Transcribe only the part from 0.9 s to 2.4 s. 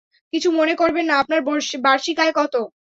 না, আপনার বার্ষিক আয়